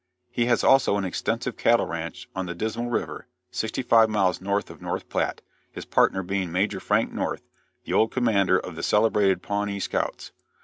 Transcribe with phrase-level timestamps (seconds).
[0.31, 4.71] He has also an extensive cattle ranch on the Dismal river, sixty five miles north
[4.71, 7.43] of North Platte, his partner being Major Frank North,
[7.85, 10.31] the old commander of the celebrated Pawnee scouts.